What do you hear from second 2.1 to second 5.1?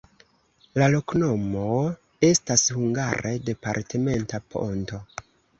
estas hungare: departementa-ponto.